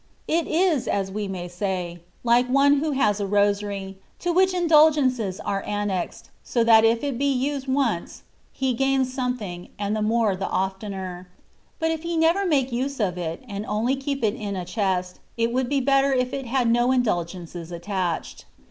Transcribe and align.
It 0.27 0.47
is, 0.47 0.87
as 0.87 1.11
we 1.11 1.27
may 1.27 1.47
say, 1.47 1.99
like 2.23 2.47
one 2.49 2.79
who 2.79 2.93
has 2.93 3.19
a 3.19 3.27
rosary, 3.27 3.99
to 4.17 4.33
which 4.33 4.51
indulgences 4.51 5.39
are 5.39 5.61
annexed, 5.61 6.31
so 6.41 6.63
that 6.63 6.83
if 6.83 7.03
it 7.03 7.19
be 7.19 7.31
used 7.31 7.67
once, 7.67 8.23
he 8.51 8.73
gains 8.73 9.13
something, 9.13 9.69
and 9.77 9.95
the 9.95 10.01
more 10.01 10.35
the 10.35 10.49
oftener: 10.49 11.29
but 11.77 11.91
if 11.91 12.01
he 12.01 12.17
never 12.17 12.47
make 12.47 12.71
use 12.71 12.99
of 12.99 13.15
it, 13.15 13.43
and 13.47 13.63
only 13.67 13.95
keep 13.95 14.23
it 14.23 14.33
in 14.33 14.55
a 14.55 14.65
chest, 14.65 15.19
it 15.37 15.53
would 15.53 15.69
be 15.69 15.79
better 15.79 16.11
if 16.11 16.33
it 16.33 16.47
had 16.47 16.67
no 16.71 16.91
indulgences 16.91 17.71
attached. 17.71 18.45